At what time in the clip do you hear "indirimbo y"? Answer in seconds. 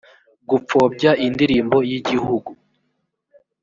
1.27-1.93